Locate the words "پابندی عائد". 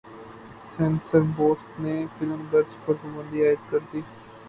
3.01-3.61